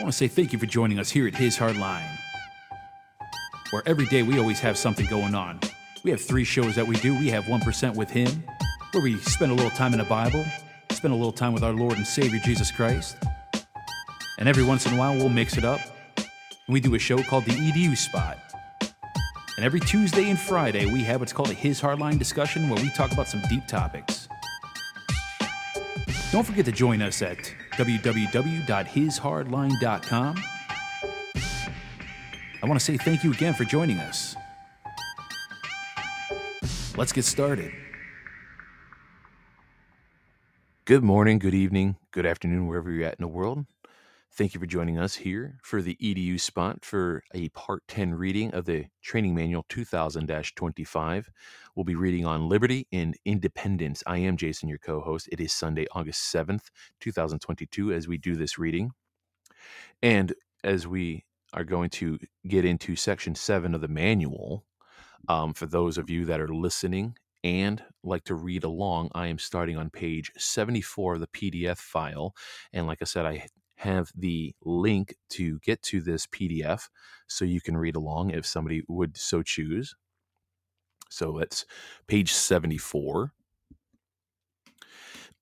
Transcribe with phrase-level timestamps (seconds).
[0.00, 2.08] I want to say thank you for joining us here at His Hard Line,
[3.68, 5.60] where every day we always have something going on.
[6.02, 7.12] We have three shows that we do.
[7.18, 8.42] We have 1% with Him,
[8.92, 10.42] where we spend a little time in the Bible,
[10.90, 13.18] spend a little time with our Lord and Savior Jesus Christ.
[14.38, 15.80] And every once in a while, we'll mix it up.
[16.66, 18.38] We do a show called the EDU Spot.
[19.58, 22.88] And every Tuesday and Friday, we have what's called a His Hardline discussion where we
[22.88, 24.28] talk about some deep topics.
[26.32, 30.36] Don't forget to join us at www.hishardline.com.
[32.62, 34.36] I want to say thank you again for joining us.
[36.94, 37.72] Let's get started.
[40.84, 43.64] Good morning, good evening, good afternoon, wherever you're at in the world.
[44.32, 48.54] Thank you for joining us here for the EDU spot for a part 10 reading
[48.54, 51.30] of the Training Manual 2000 25.
[51.74, 54.04] We'll be reading on liberty and independence.
[54.06, 55.28] I am Jason, your co host.
[55.32, 58.92] It is Sunday, August 7th, 2022, as we do this reading.
[60.00, 64.64] And as we are going to get into section 7 of the manual,
[65.28, 69.38] um, for those of you that are listening and like to read along, I am
[69.38, 72.34] starting on page 74 of the PDF file.
[72.72, 73.46] And like I said, I
[73.80, 76.88] have the link to get to this PDF
[77.26, 79.94] so you can read along if somebody would so choose.
[81.08, 81.64] So it's
[82.06, 83.32] page 74.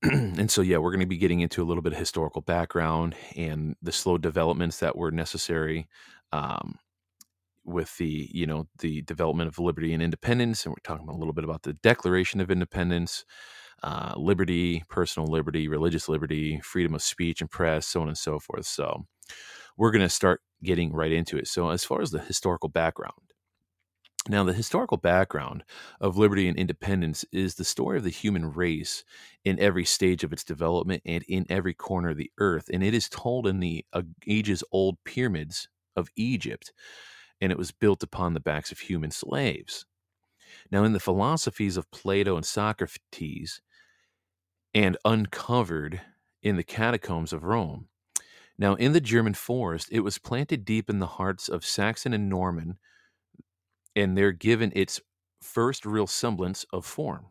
[0.02, 3.16] and so, yeah, we're going to be getting into a little bit of historical background
[3.34, 5.88] and the slow developments that were necessary
[6.32, 6.76] um,
[7.64, 10.64] with the, you know, the development of liberty and independence.
[10.64, 13.24] And we're talking a little bit about the Declaration of Independence,
[13.82, 18.38] uh, liberty, personal liberty, religious liberty, freedom of speech and press, so on and so
[18.38, 18.66] forth.
[18.66, 19.06] So
[19.76, 21.46] we're going to start getting right into it.
[21.46, 23.28] So, as far as the historical background,
[24.28, 25.64] now, the historical background
[26.00, 29.02] of liberty and independence is the story of the human race
[29.44, 32.68] in every stage of its development and in every corner of the earth.
[32.70, 36.72] And it is told in the uh, ages old pyramids of Egypt,
[37.40, 39.86] and it was built upon the backs of human slaves.
[40.70, 43.62] Now, in the philosophies of Plato and Socrates,
[44.78, 46.00] and uncovered
[46.40, 47.88] in the catacombs of Rome.
[48.56, 52.28] Now, in the German forest, it was planted deep in the hearts of Saxon and
[52.28, 52.78] Norman,
[53.96, 55.00] and there given its
[55.42, 57.26] first real semblance of form.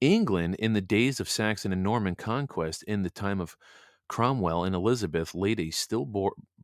[0.00, 3.56] England, in the days of Saxon and Norman conquest, in the time of
[4.08, 6.08] Cromwell and Elizabeth, laid a still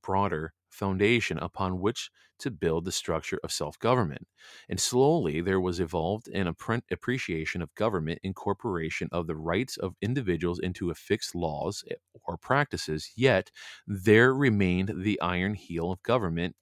[0.01, 4.27] broader foundation upon which to build the structure of self government.
[4.69, 6.47] And slowly there was evolved an
[6.91, 12.37] appreciation of government incorporation of the rights of individuals into a fixed laws eh, or
[12.37, 13.51] practices, yet
[13.87, 16.55] there remained the iron heel of government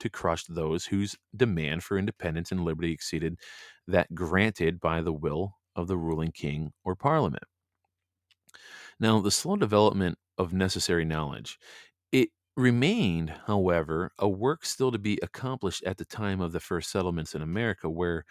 [0.00, 3.38] to crush those whose demand for independence and liberty exceeded
[3.86, 7.44] that granted by the will of the ruling king or parliament.
[9.00, 11.58] Now, the slow development of necessary knowledge,
[12.56, 17.34] remained, however, a work still to be accomplished at the time of the first settlements
[17.34, 18.24] in America, where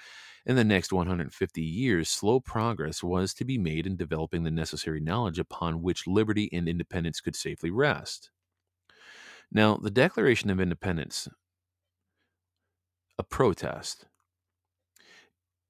[0.45, 4.99] in the next 150 years, slow progress was to be made in developing the necessary
[4.99, 8.31] knowledge upon which liberty and independence could safely rest.
[9.51, 11.27] Now, the Declaration of Independence,
[13.19, 14.05] a protest.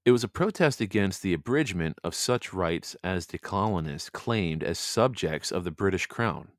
[0.06, 4.80] It was a protest against the abridgment of such rights as the colonists claimed as
[4.80, 6.54] subjects of the British Crown.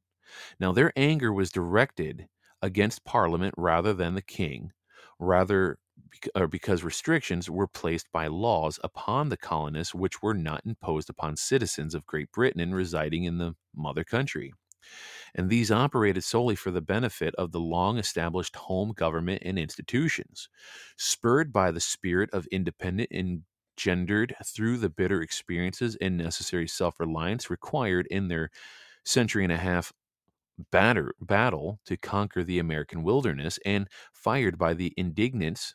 [0.59, 2.29] Now, their anger was directed
[2.63, 4.73] against Parliament rather than the king,
[5.19, 5.79] rather
[6.35, 11.37] or because restrictions were placed by laws upon the colonists which were not imposed upon
[11.37, 14.53] citizens of Great Britain and residing in the mother country.
[15.35, 20.49] And these operated solely for the benefit of the long established home government and institutions.
[20.97, 27.51] Spurred by the spirit of independent engendered through the bitter experiences and necessary self reliance
[27.51, 28.51] required in their
[29.05, 29.93] century and a half
[30.71, 35.75] batter, battle to conquer the American wilderness and fired by the indignance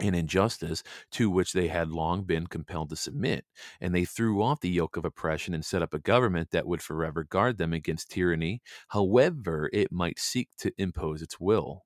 [0.00, 3.46] and injustice to which they had long been compelled to submit.
[3.80, 6.82] And they threw off the yoke of oppression and set up a government that would
[6.82, 11.85] forever guard them against tyranny, however it might seek to impose its will.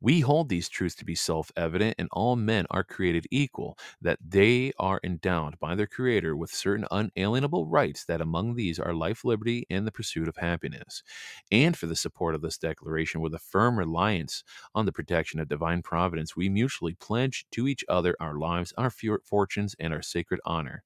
[0.00, 4.18] We hold these truths to be self evident, and all men are created equal, that
[4.26, 9.24] they are endowed by their Creator with certain unalienable rights, that among these are life,
[9.24, 11.02] liberty, and the pursuit of happiness.
[11.50, 15.48] And for the support of this declaration, with a firm reliance on the protection of
[15.48, 20.40] divine providence, we mutually pledge to each other our lives, our fortunes, and our sacred
[20.44, 20.82] honor.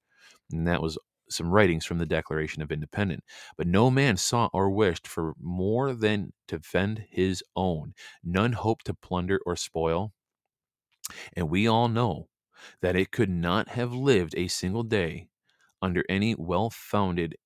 [0.52, 0.98] And that was
[1.28, 3.22] some writings from the Declaration of Independence.
[3.56, 7.94] But no man sought or wished for more than to defend his own.
[8.22, 10.12] None hoped to plunder or spoil.
[11.34, 12.28] And we all know
[12.80, 15.28] that it could not have lived a single day
[15.82, 17.36] under any well founded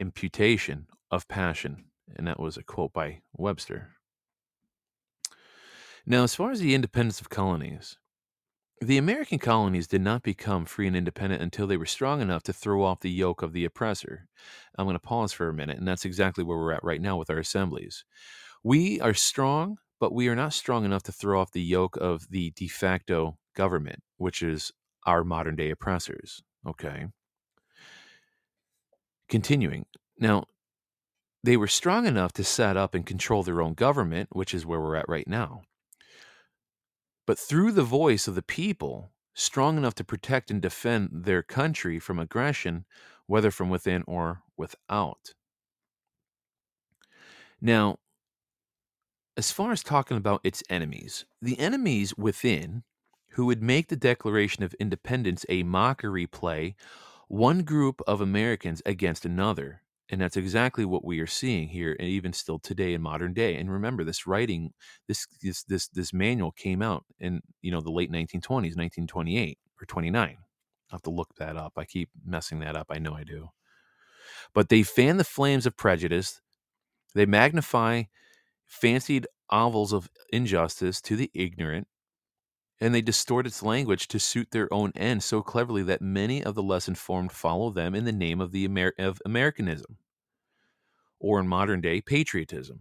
[0.00, 1.84] imputation of passion.
[2.16, 3.96] And that was a quote by Webster.
[6.04, 7.96] Now, as far as the independence of colonies,
[8.82, 12.52] the American colonies did not become free and independent until they were strong enough to
[12.52, 14.26] throw off the yoke of the oppressor.
[14.76, 17.16] I'm going to pause for a minute, and that's exactly where we're at right now
[17.16, 18.04] with our assemblies.
[18.64, 22.28] We are strong, but we are not strong enough to throw off the yoke of
[22.30, 24.72] the de facto government, which is
[25.06, 26.42] our modern day oppressors.
[26.66, 27.06] Okay.
[29.28, 29.86] Continuing.
[30.18, 30.46] Now,
[31.44, 34.80] they were strong enough to set up and control their own government, which is where
[34.80, 35.62] we're at right now
[37.26, 41.98] but through the voice of the people, strong enough to protect and defend their country
[41.98, 42.84] from aggression,
[43.26, 45.34] whether from within or without.
[47.60, 47.98] Now,
[49.36, 52.82] as far as talking about its enemies, the enemies within,
[53.30, 56.76] who would make the Declaration of Independence a mockery play,
[57.28, 59.82] one group of Americans against another,
[60.12, 63.56] and that's exactly what we are seeing here and even still today in modern day
[63.56, 64.72] and remember this writing
[65.08, 69.86] this this this, this manual came out in you know the late 1920s 1928 or
[69.86, 70.36] 29 i'll
[70.90, 73.48] have to look that up i keep messing that up i know i do.
[74.54, 76.40] But they fan the flames of prejudice
[77.14, 78.04] they magnify
[78.66, 81.88] fancied ovals of injustice to the ignorant
[82.82, 86.56] and they distort its language to suit their own ends so cleverly that many of
[86.56, 89.98] the less informed follow them in the name of the Amer- of Americanism,
[91.22, 92.80] or in modern day patriotism.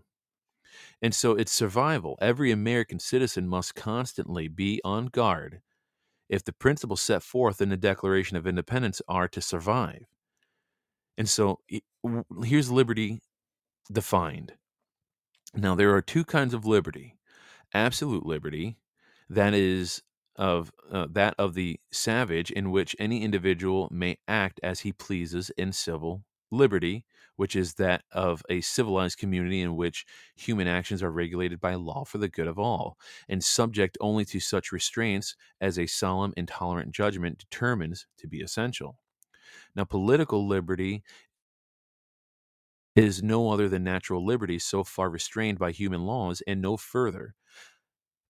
[1.02, 2.18] And so it's survival.
[2.22, 5.62] Every American citizen must constantly be on guard
[6.30, 10.06] if the principles set forth in the Declaration of Independence are to survive.
[11.18, 11.60] And so
[12.44, 13.22] here's liberty
[13.92, 14.54] defined.
[15.54, 17.16] Now, there are two kinds of liberty
[17.74, 18.78] absolute liberty,
[19.30, 20.02] that is
[20.36, 25.52] of uh, that of the savage in which any individual may act as he pleases
[25.58, 27.06] in civil liberty
[27.38, 30.06] which is that of a civilized community in which
[30.36, 32.98] human actions are regulated by law for the good of all
[33.30, 38.42] and subject only to such restraints as a solemn and tolerant judgment determines to be
[38.42, 39.00] essential
[39.76, 41.04] now political liberty
[42.96, 47.36] is no other than natural liberty so far restrained by human laws and no further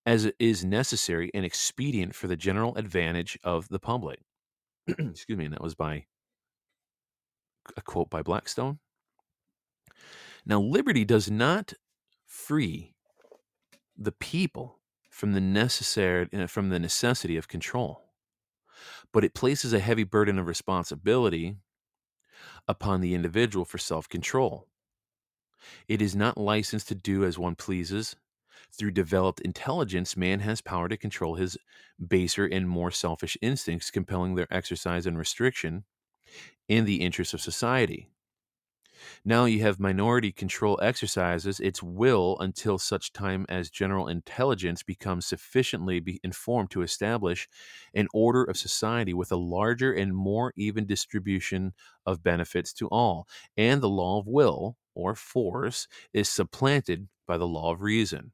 [0.05, 4.19] as it is necessary and expedient for the general advantage of the public.
[4.87, 6.05] Excuse me, and that was by
[7.77, 8.79] a quote by Blackstone.
[10.45, 11.73] Now, liberty does not
[12.25, 12.93] free
[13.97, 14.79] the people
[15.09, 18.01] from the necessary uh, from the necessity of control,
[19.11, 21.57] but it places a heavy burden of responsibility
[22.67, 24.67] upon the individual for self-control.
[25.87, 28.15] It is not licensed to do as one pleases,
[28.71, 31.57] through developed intelligence, man has power to control his
[32.07, 35.83] baser and more selfish instincts, compelling their exercise and restriction
[36.67, 38.07] in the interests of society.
[39.25, 45.25] Now you have minority control exercises its will until such time as general intelligence becomes
[45.25, 47.47] sufficiently be informed to establish
[47.93, 51.73] an order of society with a larger and more even distribution
[52.05, 53.27] of benefits to all.
[53.57, 58.33] And the law of will, or force, is supplanted by the law of reason.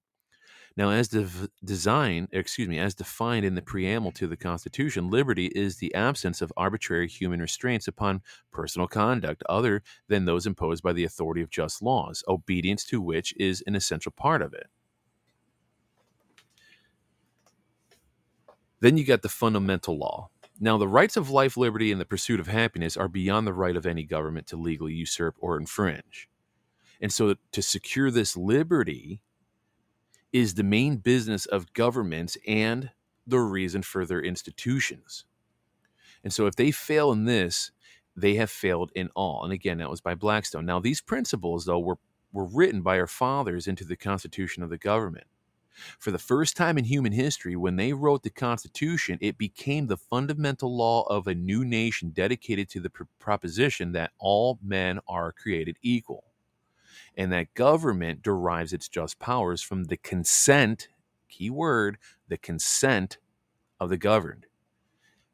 [0.77, 5.47] Now, as de- design, excuse me, as defined in the preamble to the Constitution, liberty
[5.47, 10.93] is the absence of arbitrary human restraints upon personal conduct other than those imposed by
[10.93, 14.67] the authority of just laws, obedience to which is an essential part of it.
[18.79, 20.29] Then you got the fundamental law.
[20.59, 23.75] Now, the rights of life, liberty, and the pursuit of happiness are beyond the right
[23.75, 26.29] of any government to legally usurp or infringe.
[27.01, 29.21] And so, to secure this liberty,
[30.37, 32.91] is the main business of governments and
[33.25, 35.25] the reason for their institutions.
[36.23, 37.71] And so if they fail in this,
[38.15, 39.43] they have failed in all.
[39.43, 40.65] And again, that was by Blackstone.
[40.65, 41.97] Now, these principles, though, were,
[42.31, 45.25] were written by our fathers into the Constitution of the government.
[45.99, 49.97] For the first time in human history, when they wrote the Constitution, it became the
[49.97, 55.31] fundamental law of a new nation dedicated to the pr- proposition that all men are
[55.31, 56.26] created equal.
[57.17, 60.87] And that government derives its just powers from the consent,
[61.27, 61.97] key word,
[62.29, 63.17] the consent
[63.79, 64.45] of the governed.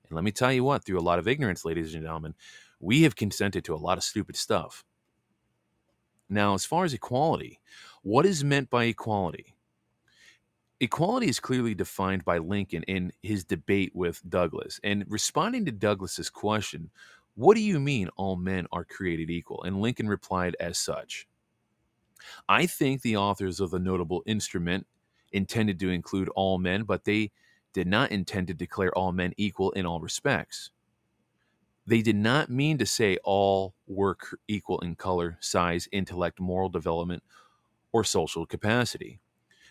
[0.07, 2.35] And let me tell you what, through a lot of ignorance, ladies and gentlemen,
[2.79, 4.85] we have consented to a lot of stupid stuff.
[6.29, 7.59] Now, as far as equality,
[8.01, 9.53] what is meant by equality?
[10.79, 14.79] Equality is clearly defined by Lincoln in his debate with Douglas.
[14.83, 16.89] And responding to Douglas's question,
[17.35, 19.63] what do you mean all men are created equal?
[19.63, 21.27] And Lincoln replied as such
[22.49, 24.87] I think the authors of the notable instrument
[25.31, 27.31] intended to include all men, but they
[27.73, 30.71] did not intend to declare all men equal in all respects.
[31.85, 37.23] They did not mean to say all were equal in color, size, intellect, moral development,
[37.91, 39.19] or social capacity.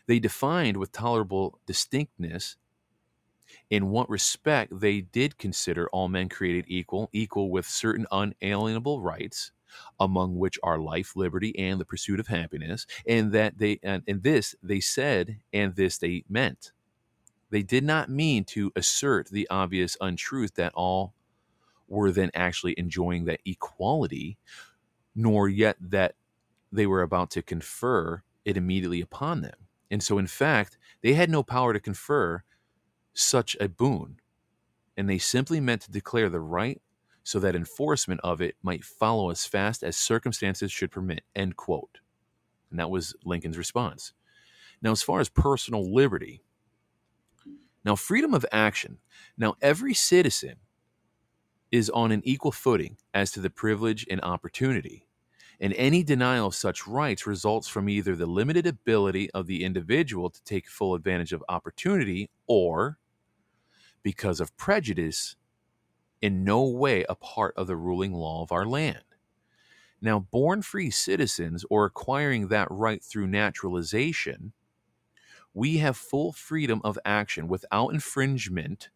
[0.07, 2.57] They defined with tolerable distinctness
[3.71, 9.53] in what respect they did consider all men created equal, equal with certain unalienable rights,
[9.99, 14.23] among which are life, liberty, and the pursuit of happiness, and that they and, and
[14.23, 16.73] this they said, and this they meant.
[17.51, 21.15] They did not mean to assert the obvious untruth that all
[21.87, 24.39] were then actually enjoying that equality,
[25.15, 26.15] nor yet that
[26.73, 29.55] they were about to confer it immediately upon them.
[29.91, 32.45] And so, in fact, they had no power to confer
[33.13, 34.17] such a boon,
[34.97, 36.81] and they simply meant to declare the right
[37.25, 41.23] so that enforcement of it might follow as fast as circumstances should permit.
[41.37, 41.99] End quote.
[42.71, 44.13] And that was Lincoln's response.
[44.81, 46.43] Now, as far as personal liberty,
[47.85, 48.99] now freedom of action.
[49.37, 50.57] Now, every citizen
[51.71, 55.07] is on an equal footing as to the privilege and opportunity
[55.63, 60.29] and any denial of such rights results from either the limited ability of the individual
[60.29, 62.99] to take full advantage of opportunity or
[64.03, 65.37] because of prejudice
[66.23, 69.05] in no way a part of the ruling law of our land.
[70.01, 74.53] Now, born free citizens or acquiring that right through naturalization,
[75.55, 78.91] we have full freedom of action without infringement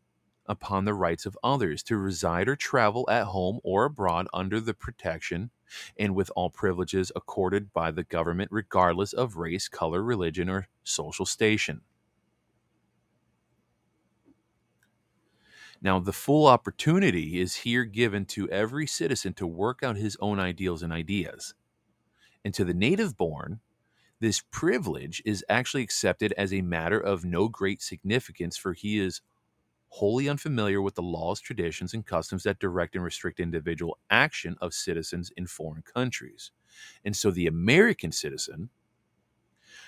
[0.46, 4.74] upon the rights of others to reside or travel at home or abroad under the
[4.74, 5.50] protection
[5.98, 11.26] and with all privileges accorded by the government, regardless of race, color, religion, or social
[11.26, 11.80] station.
[15.86, 20.40] Now, the full opportunity is here given to every citizen to work out his own
[20.40, 21.54] ideals and ideas.
[22.44, 23.60] And to the native born,
[24.18, 29.20] this privilege is actually accepted as a matter of no great significance, for he is
[29.90, 34.74] wholly unfamiliar with the laws, traditions, and customs that direct and restrict individual action of
[34.74, 36.50] citizens in foreign countries.
[37.04, 38.70] And so the American citizen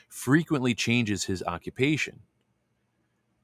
[0.09, 2.21] frequently changes his occupation.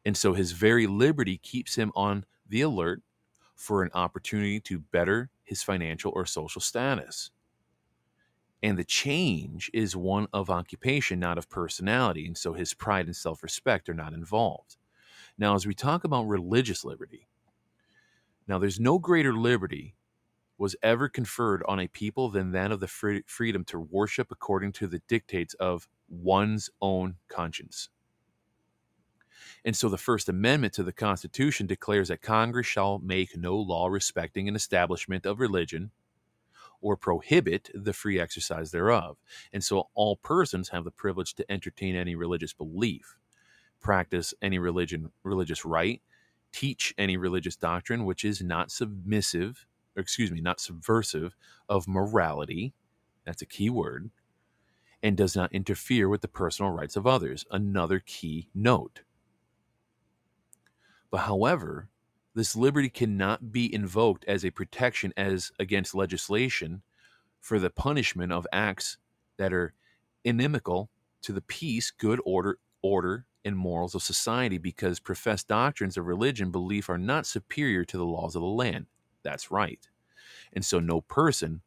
[0.04, 3.02] And so his very liberty keeps him on the alert
[3.56, 7.30] for an opportunity to better his financial or social status.
[8.62, 12.26] And the change is one of occupation, not of personality.
[12.26, 14.76] And so his pride and self respect are not involved.
[15.36, 17.28] Now, as we talk about religious liberty,
[18.48, 19.96] now there's no greater liberty
[20.58, 24.72] was ever conferred on a people than that of the free- freedom to worship according
[24.72, 27.90] to the dictates of one's own conscience.
[29.64, 33.88] And so the First Amendment to the Constitution declares that Congress shall make no law
[33.88, 35.90] respecting an establishment of religion
[36.82, 39.16] or prohibit the free exercise thereof.
[39.52, 43.16] And so all persons have the privilege to entertain any religious belief
[43.80, 46.02] practice any religion religious right,
[46.52, 49.66] teach any religious doctrine which is not submissive
[49.96, 51.36] or excuse me not subversive
[51.68, 52.74] of morality
[53.26, 54.10] that's a key word
[55.02, 59.03] and does not interfere with the personal rights of others another key note
[61.14, 61.88] but however
[62.34, 66.82] this liberty cannot be invoked as a protection as against legislation
[67.40, 68.98] for the punishment of acts
[69.36, 69.74] that are
[70.24, 70.90] inimical
[71.22, 76.50] to the peace good order order and morals of society because professed doctrines of religion
[76.50, 78.86] belief are not superior to the laws of the land.
[79.22, 79.86] That's right.
[80.52, 81.60] And so no person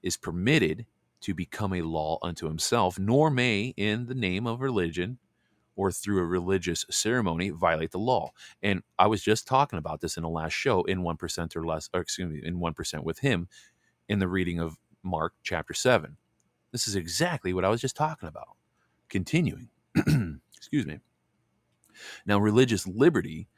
[0.00, 0.86] is permitted
[1.22, 5.18] to become a law unto himself, nor may, in the name of religion
[5.76, 8.30] or through a religious ceremony, violate the law.
[8.62, 11.88] And I was just talking about this in the last show in 1% or less,
[11.94, 13.48] or excuse me, in 1% with him
[14.08, 16.16] in the reading of Mark chapter 7.
[16.72, 18.56] This is exactly what I was just talking about.
[19.08, 19.68] Continuing.
[20.56, 20.98] Excuse me.
[22.26, 23.48] Now, religious liberty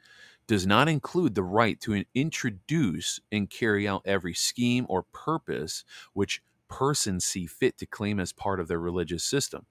[0.47, 5.83] does not include the right to introduce and carry out every scheme or purpose
[6.13, 9.65] which persons see fit to claim as part of their religious system.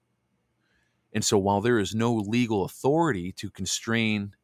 [1.12, 4.34] And so, while there is no legal authority to constrain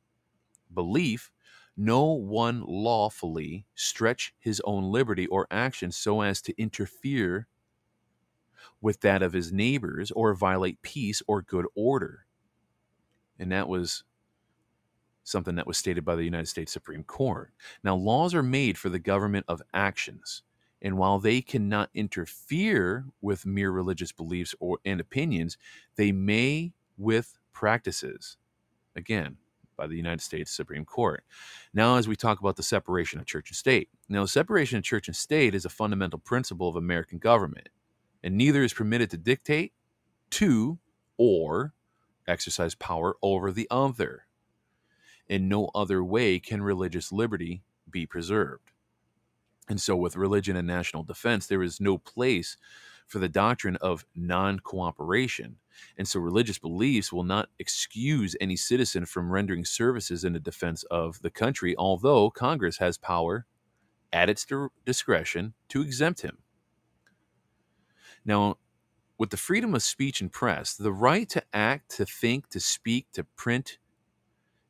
[0.73, 1.31] belief,
[1.77, 7.49] no one lawfully stretch his own liberty or action so as to interfere
[8.81, 12.27] with that of his neighbors or violate peace or good order.
[13.39, 14.05] And that was
[15.25, 17.53] something that was stated by the United States Supreme Court.
[17.83, 20.43] Now, laws are made for the government of actions.
[20.85, 25.57] And while they cannot interfere with mere religious beliefs or and opinions,
[25.97, 28.37] they may with practices.
[28.95, 29.39] Again,
[29.77, 31.25] by the United States Supreme Court.
[31.73, 34.85] Now, as we talk about the separation of church and state, now, the separation of
[34.85, 37.71] church and state is a fundamental principle of American government,
[38.23, 39.73] and neither is permitted to dictate
[40.31, 40.79] to
[41.17, 41.73] or
[42.29, 44.27] exercise power over the other.
[45.29, 48.74] In no other way can religious liberty be preserved.
[49.69, 52.57] And so, with religion and national defense, there is no place
[53.07, 55.57] for the doctrine of non cooperation.
[55.97, 60.85] And so, religious beliefs will not excuse any citizen from rendering services in the defense
[60.85, 63.47] of the country, although Congress has power
[64.13, 64.47] at its
[64.85, 66.39] discretion to exempt him.
[68.25, 68.59] Now,
[69.19, 73.07] with the freedom of speech and press, the right to act, to think, to speak,
[73.13, 73.79] to print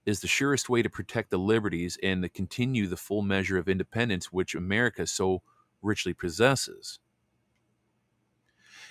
[0.07, 3.69] is the surest way to protect the liberties and to continue the full measure of
[3.69, 5.43] independence which America so
[5.83, 6.99] richly possesses.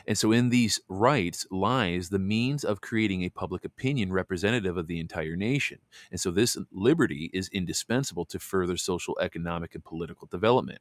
[0.06, 4.88] And so, in these rights lies the means of creating a public opinion representative of
[4.88, 5.80] the entire nation.
[6.12, 10.80] And so, this liberty is indispensable to further social, economic, and political development.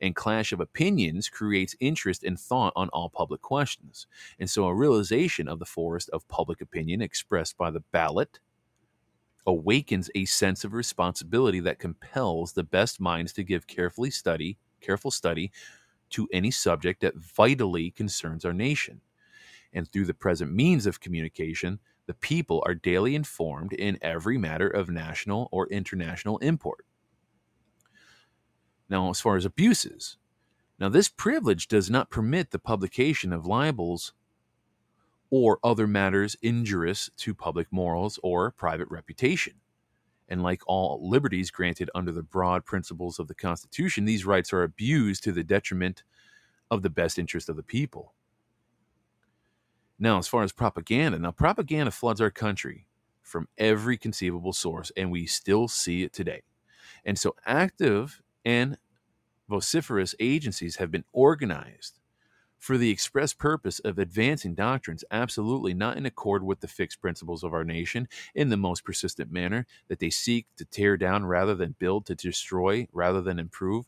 [0.00, 4.06] And clash of opinions creates interest and thought on all public questions.
[4.40, 8.40] And so, a realization of the forest of public opinion expressed by the ballot
[9.46, 15.10] awakens a sense of responsibility that compels the best minds to give carefully study, careful
[15.10, 15.52] study
[16.10, 19.00] to any subject that vitally concerns our nation.
[19.72, 24.68] And through the present means of communication, the people are daily informed in every matter
[24.68, 26.84] of national or international import.
[28.88, 30.18] Now, as far as abuses,
[30.78, 34.12] now this privilege does not permit the publication of libels
[35.36, 39.54] or other matters injurious to public morals or private reputation.
[40.28, 44.62] And like all liberties granted under the broad principles of the Constitution, these rights are
[44.62, 46.04] abused to the detriment
[46.70, 48.14] of the best interest of the people.
[49.98, 52.86] Now, as far as propaganda, now propaganda floods our country
[53.20, 56.42] from every conceivable source, and we still see it today.
[57.04, 58.78] And so, active and
[59.48, 61.98] vociferous agencies have been organized
[62.64, 67.44] for the express purpose of advancing doctrines absolutely not in accord with the fixed principles
[67.44, 71.54] of our nation in the most persistent manner, that they seek to tear down rather
[71.54, 73.84] than build, to destroy rather than improve.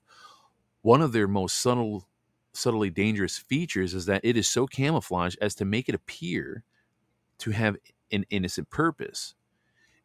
[0.83, 2.07] One of their most subtle,
[2.53, 6.63] subtly dangerous features is that it is so camouflaged as to make it appear
[7.39, 7.79] to have
[8.13, 9.35] an innocent purpose.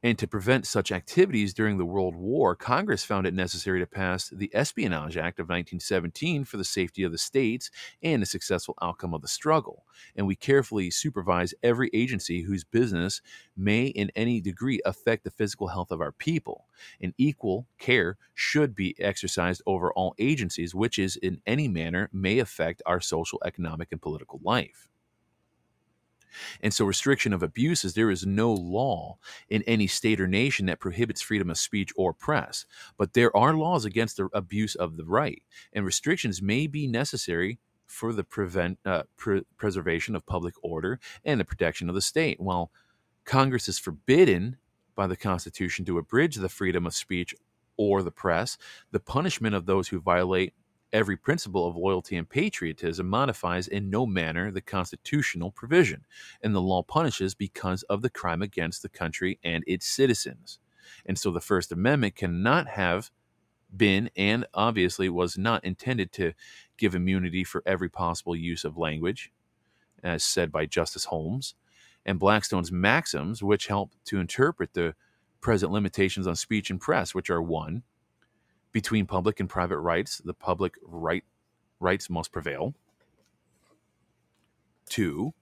[0.03, 4.29] And to prevent such activities during the World War, Congress found it necessary to pass
[4.29, 7.69] the Espionage Act of 1917 for the safety of the states
[8.01, 9.85] and the successful outcome of the struggle.
[10.15, 13.21] And we carefully supervise every agency whose business
[13.55, 16.65] may in any degree affect the physical health of our people.
[16.99, 22.39] And equal care should be exercised over all agencies which is in any manner may
[22.39, 24.89] affect our social, economic, and political life.
[26.61, 29.17] And so, restriction of abuses, there is no law
[29.49, 32.65] in any state or nation that prohibits freedom of speech or press.
[32.97, 35.41] But there are laws against the abuse of the right,
[35.73, 41.39] and restrictions may be necessary for the prevent uh, pre- preservation of public order and
[41.39, 42.39] the protection of the state.
[42.39, 42.71] While
[43.25, 44.57] Congress is forbidden
[44.95, 47.35] by the Constitution to abridge the freedom of speech
[47.77, 48.57] or the press,
[48.91, 50.53] the punishment of those who violate
[50.93, 56.05] every principle of loyalty and patriotism modifies in no manner the constitutional provision,
[56.41, 60.59] and the law punishes because of the crime against the country and its citizens.
[61.05, 63.11] And so the First Amendment cannot have
[63.75, 66.33] been and obviously was not intended to
[66.77, 69.31] give immunity for every possible use of language,
[70.03, 71.55] as said by Justice Holmes,
[72.05, 74.95] and Blackstone's maxims, which help to interpret the
[75.39, 77.83] present limitations on speech and press, which are one,
[78.71, 81.23] between public and private rights, the public right
[81.79, 82.73] rights must prevail.
[84.87, 85.33] Two,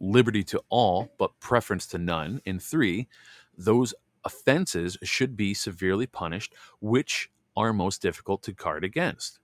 [0.00, 2.40] liberty to all, but preference to none.
[2.46, 3.08] And three,
[3.56, 9.40] those offenses should be severely punished, which are most difficult to guard against.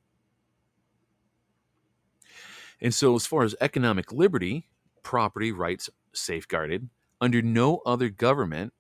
[2.81, 4.67] And so, as far as economic liberty,
[5.03, 6.89] property rights safeguarded,
[7.21, 8.73] under no other government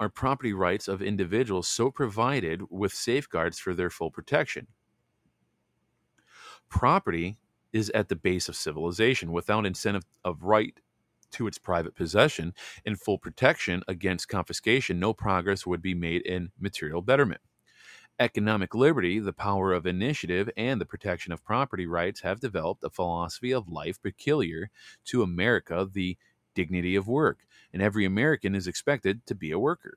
[0.00, 4.68] are property rights of individuals so provided with safeguards for their full protection.
[6.70, 7.38] Property
[7.72, 9.32] is at the base of civilization.
[9.32, 10.80] Without incentive of right
[11.32, 12.54] to its private possession
[12.86, 17.40] and full protection against confiscation, no progress would be made in material betterment.
[18.20, 22.90] economic liberty, the power of initiative, and the protection of property rights have developed a
[22.90, 24.70] philosophy of life peculiar
[25.04, 26.16] to America, the
[26.60, 27.38] dignity of work,
[27.72, 29.96] and every American is expected to be a worker.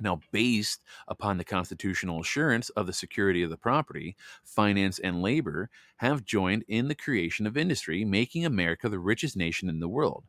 [0.00, 5.70] Now, based upon the constitutional assurance of the security of the property, finance and labor
[5.96, 10.24] have joined in the creation of industry, making America the richest nation in the world.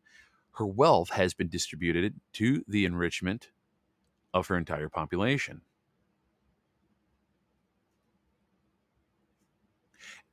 [0.53, 3.49] Her wealth has been distributed to the enrichment
[4.33, 5.61] of her entire population.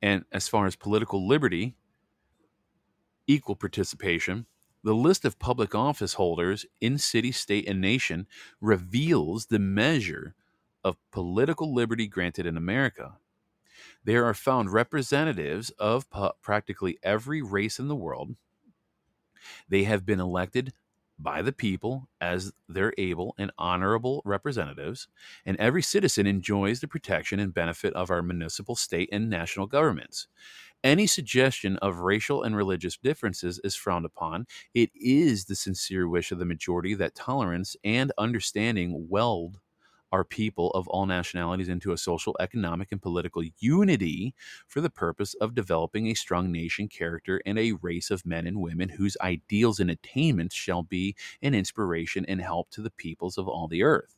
[0.01, 1.75] And as far as political liberty,
[3.27, 4.45] equal participation,
[4.83, 8.27] the list of public office holders in city, state, and nation
[8.61, 10.35] reveals the measure
[10.83, 13.17] of political liberty granted in America.
[14.03, 18.35] There are found representatives of pu- practically every race in the world.
[19.67, 20.73] They have been elected
[21.19, 25.07] by the people as their able and honorable representatives,
[25.45, 30.27] and every citizen enjoys the protection and benefit of our municipal, state, and national governments.
[30.81, 34.47] Any suggestion of racial and religious differences is frowned upon.
[34.73, 39.59] It is the sincere wish of the majority that tolerance and understanding weld
[40.11, 44.33] our people of all nationalities into a social, economic, and political unity
[44.67, 48.59] for the purpose of developing a strong nation character and a race of men and
[48.61, 53.47] women whose ideals and attainments shall be an inspiration and help to the peoples of
[53.47, 54.15] all the earth.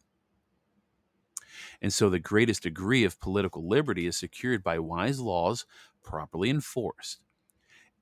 [1.81, 5.65] And so the greatest degree of political liberty is secured by wise laws
[6.03, 7.19] properly enforced.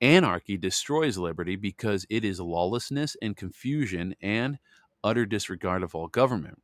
[0.01, 4.59] Anarchy destroys liberty because it is lawlessness and confusion and
[5.03, 6.61] utter disregard of all government.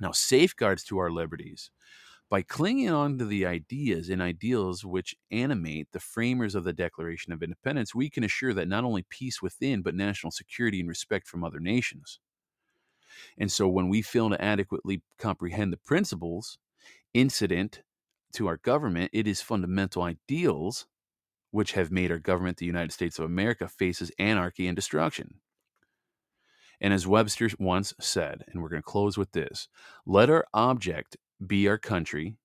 [0.00, 1.70] Now, safeguards to our liberties.
[2.30, 7.32] By clinging on to the ideas and ideals which animate the framers of the Declaration
[7.32, 11.26] of Independence, we can assure that not only peace within, but national security and respect
[11.26, 12.20] from other nations.
[13.36, 16.58] And so, when we fail to adequately comprehend the principles
[17.12, 17.82] incident
[18.34, 20.86] to our government, it is fundamental ideals
[21.50, 25.40] which have made our government, the United States of America, faces anarchy and destruction.
[26.80, 29.68] And as Webster once said, and we're going to close with this
[30.06, 31.16] let our object
[31.46, 32.36] be our country,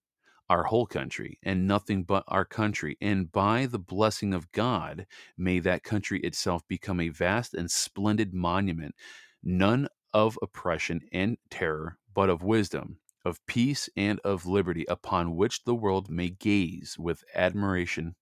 [0.49, 2.97] our whole country, and nothing but our country.
[3.01, 5.05] And by the blessing of God,
[5.37, 8.95] may that country itself become a vast and splendid monument,
[9.43, 15.63] none of oppression and terror, but of wisdom, of peace, and of liberty, upon which
[15.63, 18.15] the world may gaze with admiration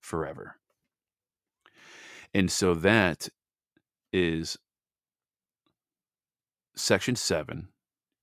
[0.00, 0.56] forever.
[2.34, 3.28] And so that
[4.12, 4.56] is
[6.80, 7.68] section 7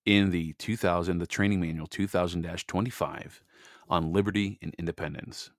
[0.06, 3.41] in the 2000 the training manual 2000-25
[3.89, 5.52] on liberty and independence.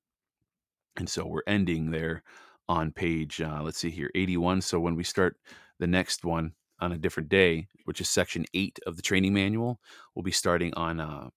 [0.96, 2.22] And so we're ending there
[2.68, 5.36] on page uh, let's see here 81 so when we start
[5.78, 9.80] the next one on a different day which is section 8 of the training manual
[10.14, 11.28] we'll be starting on uh,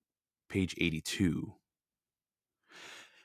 [0.50, 1.54] page 82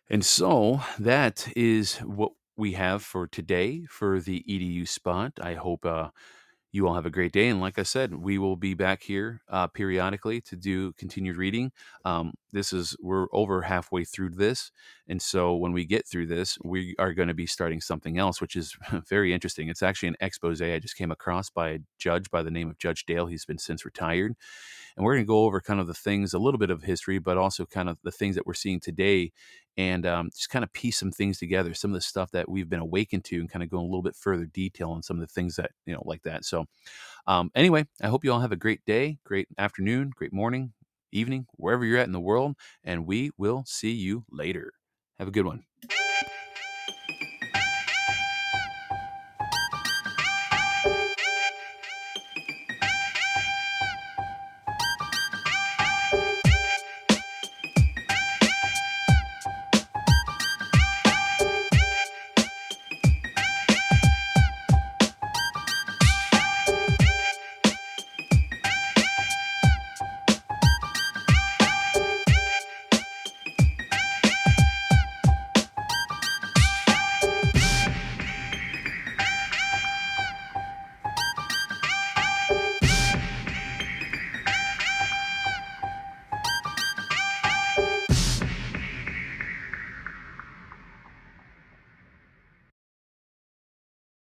[0.08, 5.32] and so that is what we have for today for the edu spot.
[5.42, 6.08] I hope uh,
[6.76, 7.48] you all have a great day.
[7.48, 11.72] And like I said, we will be back here uh, periodically to do continued reading.
[12.04, 14.70] Um, this is, we're over halfway through this.
[15.08, 18.42] And so when we get through this, we are going to be starting something else,
[18.42, 18.76] which is
[19.08, 19.68] very interesting.
[19.68, 22.78] It's actually an expose I just came across by a judge by the name of
[22.78, 23.26] Judge Dale.
[23.26, 24.34] He's been since retired.
[24.96, 27.18] And we're going to go over kind of the things, a little bit of history,
[27.18, 29.32] but also kind of the things that we're seeing today
[29.76, 32.68] and um, just kind of piece some things together, some of the stuff that we've
[32.70, 35.20] been awakened to, and kind of go a little bit further detail on some of
[35.20, 36.44] the things that, you know, like that.
[36.44, 36.64] So,
[37.26, 40.72] um, anyway, I hope you all have a great day, great afternoon, great morning,
[41.12, 44.72] evening, wherever you're at in the world, and we will see you later.
[45.18, 45.64] Have a good one.